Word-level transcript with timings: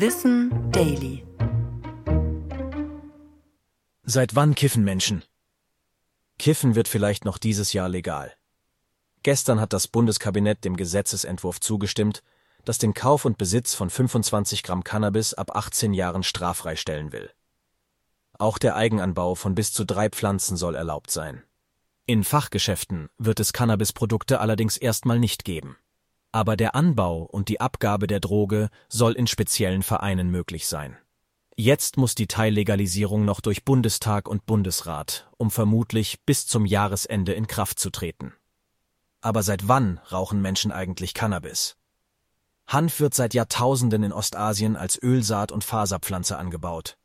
Wissen 0.00 0.70
Daily. 0.70 1.26
Seit 4.04 4.36
wann 4.36 4.54
kiffen 4.54 4.84
Menschen? 4.84 5.24
Kiffen 6.38 6.76
wird 6.76 6.86
vielleicht 6.86 7.24
noch 7.24 7.36
dieses 7.36 7.72
Jahr 7.72 7.88
legal. 7.88 8.32
Gestern 9.24 9.60
hat 9.60 9.72
das 9.72 9.88
Bundeskabinett 9.88 10.64
dem 10.64 10.76
Gesetzesentwurf 10.76 11.58
zugestimmt, 11.58 12.22
das 12.64 12.78
den 12.78 12.94
Kauf 12.94 13.24
und 13.24 13.38
Besitz 13.38 13.74
von 13.74 13.90
25 13.90 14.62
Gramm 14.62 14.84
Cannabis 14.84 15.34
ab 15.34 15.56
18 15.56 15.92
Jahren 15.92 16.22
straffrei 16.22 16.76
stellen 16.76 17.10
will. 17.10 17.28
Auch 18.38 18.58
der 18.58 18.76
Eigenanbau 18.76 19.34
von 19.34 19.56
bis 19.56 19.72
zu 19.72 19.84
drei 19.84 20.10
Pflanzen 20.10 20.56
soll 20.56 20.76
erlaubt 20.76 21.10
sein. 21.10 21.42
In 22.06 22.22
Fachgeschäften 22.22 23.08
wird 23.18 23.40
es 23.40 23.52
Cannabisprodukte 23.52 24.38
allerdings 24.38 24.76
erstmal 24.76 25.18
nicht 25.18 25.44
geben. 25.44 25.76
Aber 26.32 26.56
der 26.56 26.74
Anbau 26.74 27.22
und 27.22 27.48
die 27.48 27.60
Abgabe 27.60 28.06
der 28.06 28.20
Droge 28.20 28.68
soll 28.88 29.12
in 29.14 29.26
speziellen 29.26 29.82
Vereinen 29.82 30.30
möglich 30.30 30.66
sein. 30.66 30.96
Jetzt 31.56 31.96
muss 31.96 32.14
die 32.14 32.28
Teillegalisierung 32.28 33.24
noch 33.24 33.40
durch 33.40 33.64
Bundestag 33.64 34.28
und 34.28 34.46
Bundesrat, 34.46 35.28
um 35.38 35.50
vermutlich 35.50 36.20
bis 36.24 36.46
zum 36.46 36.66
Jahresende 36.66 37.32
in 37.32 37.48
Kraft 37.48 37.80
zu 37.80 37.90
treten. 37.90 38.32
Aber 39.20 39.42
seit 39.42 39.66
wann 39.66 39.98
rauchen 40.12 40.40
Menschen 40.40 40.70
eigentlich 40.70 41.14
Cannabis? 41.14 41.76
Hanf 42.68 43.00
wird 43.00 43.14
seit 43.14 43.34
Jahrtausenden 43.34 44.04
in 44.04 44.12
Ostasien 44.12 44.76
als 44.76 45.02
Ölsaat 45.02 45.50
und 45.50 45.64
Faserpflanze 45.64 46.36
angebaut. 46.36 46.98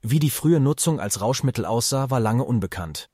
Wie 0.00 0.20
die 0.20 0.30
frühe 0.30 0.60
Nutzung 0.60 1.00
als 1.00 1.20
Rauschmittel 1.20 1.64
aussah, 1.64 2.10
war 2.10 2.20
lange 2.20 2.44
unbekannt. 2.44 3.10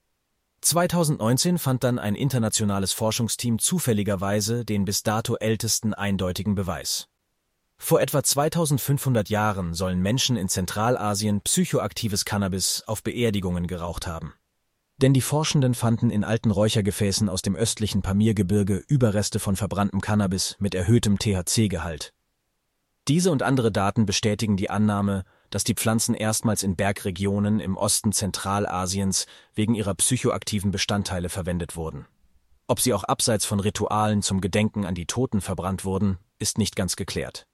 2019 0.64 1.58
fand 1.58 1.84
dann 1.84 1.98
ein 1.98 2.14
internationales 2.14 2.92
Forschungsteam 2.92 3.58
zufälligerweise 3.58 4.64
den 4.64 4.84
bis 4.84 5.02
dato 5.02 5.36
ältesten 5.36 5.92
eindeutigen 5.92 6.54
Beweis. 6.54 7.06
Vor 7.76 8.00
etwa 8.00 8.22
2500 8.22 9.28
Jahren 9.28 9.74
sollen 9.74 10.00
Menschen 10.00 10.36
in 10.36 10.48
Zentralasien 10.48 11.42
psychoaktives 11.42 12.24
Cannabis 12.24 12.82
auf 12.86 13.02
Beerdigungen 13.02 13.66
geraucht 13.66 14.06
haben. 14.06 14.32
Denn 14.96 15.12
die 15.12 15.20
Forschenden 15.20 15.74
fanden 15.74 16.08
in 16.08 16.24
alten 16.24 16.50
Räuchergefäßen 16.50 17.28
aus 17.28 17.42
dem 17.42 17.56
östlichen 17.56 18.00
Pamirgebirge 18.00 18.82
Überreste 18.88 19.40
von 19.40 19.56
verbranntem 19.56 20.00
Cannabis 20.00 20.56
mit 20.60 20.74
erhöhtem 20.74 21.18
THC-Gehalt. 21.18 22.14
Diese 23.08 23.30
und 23.30 23.42
andere 23.42 23.70
Daten 23.70 24.06
bestätigen 24.06 24.56
die 24.56 24.70
Annahme, 24.70 25.24
dass 25.54 25.62
die 25.62 25.74
Pflanzen 25.74 26.16
erstmals 26.16 26.64
in 26.64 26.74
Bergregionen 26.74 27.60
im 27.60 27.76
Osten 27.76 28.10
Zentralasiens 28.10 29.26
wegen 29.54 29.76
ihrer 29.76 29.94
psychoaktiven 29.94 30.72
Bestandteile 30.72 31.28
verwendet 31.28 31.76
wurden. 31.76 32.06
Ob 32.66 32.80
sie 32.80 32.92
auch 32.92 33.04
abseits 33.04 33.44
von 33.44 33.60
Ritualen 33.60 34.20
zum 34.20 34.40
Gedenken 34.40 34.84
an 34.84 34.96
die 34.96 35.06
Toten 35.06 35.40
verbrannt 35.40 35.84
wurden, 35.84 36.18
ist 36.40 36.58
nicht 36.58 36.74
ganz 36.74 36.96
geklärt. 36.96 37.44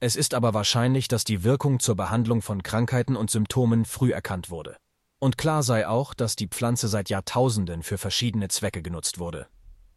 Es 0.00 0.16
ist 0.16 0.32
aber 0.32 0.54
wahrscheinlich, 0.54 1.06
dass 1.06 1.24
die 1.24 1.44
Wirkung 1.44 1.80
zur 1.80 1.96
Behandlung 1.96 2.40
von 2.40 2.62
Krankheiten 2.62 3.14
und 3.14 3.30
Symptomen 3.30 3.84
früh 3.84 4.12
erkannt 4.12 4.48
wurde. 4.48 4.78
Und 5.18 5.36
klar 5.36 5.62
sei 5.62 5.86
auch, 5.86 6.14
dass 6.14 6.34
die 6.34 6.48
Pflanze 6.48 6.88
seit 6.88 7.10
Jahrtausenden 7.10 7.82
für 7.82 7.98
verschiedene 7.98 8.48
Zwecke 8.48 8.80
genutzt 8.80 9.18
wurde. 9.18 9.48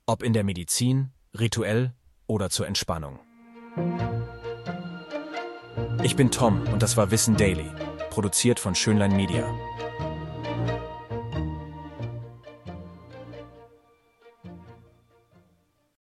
Ob 0.06 0.22
in 0.22 0.34
der 0.34 0.44
Medizin, 0.44 1.14
rituell 1.34 1.94
oder 2.28 2.50
zur 2.50 2.68
Entspannung. 2.68 3.22
Ich 6.06 6.16
bin 6.16 6.30
Tom 6.30 6.62
und 6.72 6.84
das 6.84 6.98
war 6.98 7.10
Wissen 7.10 7.36
Daily, 7.36 7.66
produziert 8.12 8.60
von 8.60 8.76
Schönlein 8.76 9.16
Media. 9.16 9.44